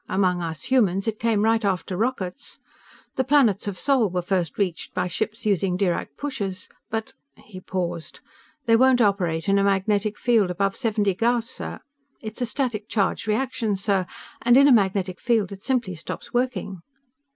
Among 0.09 0.41
us 0.41 0.63
humans, 0.63 1.07
it 1.07 1.19
came 1.19 1.43
right 1.43 1.63
after 1.63 1.95
rockets. 1.95 2.57
The 3.17 3.23
planets 3.23 3.67
of 3.67 3.77
Sol 3.77 4.09
were 4.09 4.23
first 4.23 4.57
reached 4.57 4.95
by 4.95 5.05
ships 5.05 5.45
using 5.45 5.77
Dirac 5.77 6.17
pushers. 6.17 6.67
But" 6.89 7.13
He 7.35 7.61
paused. 7.61 8.19
"They 8.65 8.75
won't 8.75 8.99
operate 8.99 9.47
in 9.47 9.59
a 9.59 9.63
magnetic 9.63 10.17
field 10.17 10.49
above 10.49 10.75
seventy 10.75 11.13
Gauss, 11.13 11.47
sir. 11.47 11.81
It's 12.19 12.41
a 12.41 12.47
static 12.47 12.89
charge 12.89 13.27
reaction, 13.27 13.75
sir, 13.75 14.07
and 14.41 14.57
in 14.57 14.67
a 14.67 14.71
magnetic 14.73 15.19
field 15.19 15.51
it 15.51 15.61
simply 15.61 15.93
stops 15.93 16.33
working." 16.33 16.81